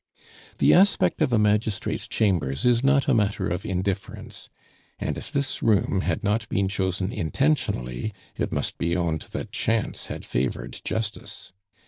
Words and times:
The 0.57 0.73
aspect 0.73 1.21
of 1.21 1.31
a 1.31 1.37
magistrate's 1.37 2.07
chambers 2.07 2.65
is 2.65 2.83
not 2.83 3.07
a 3.07 3.13
matter 3.13 3.47
of 3.47 3.67
indifference; 3.67 4.49
and 4.97 5.15
if 5.15 5.31
this 5.31 5.61
room 5.61 6.01
had 6.03 6.23
not 6.23 6.49
been 6.49 6.67
chosen 6.69 7.11
intentionally, 7.13 8.11
it 8.35 8.51
must 8.51 8.79
be 8.79 8.97
owned 8.97 9.27
that 9.29 9.51
chance 9.51 10.07
had 10.07 10.25
favored 10.25 10.81
justice. 10.83 11.51